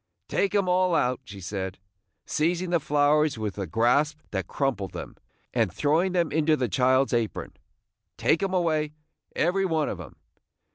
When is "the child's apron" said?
6.57-7.53